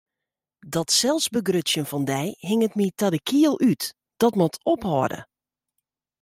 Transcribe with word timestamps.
Dat 0.75 0.89
selsbegrutsjen 0.99 1.85
fan 1.89 2.03
dy 2.11 2.23
hinget 2.49 2.73
my 2.77 2.87
ta 2.99 3.07
de 3.13 3.19
kiel 3.27 3.55
út, 3.71 3.83
dat 4.21 4.33
moat 4.39 4.55
ophâlde! 4.73 5.19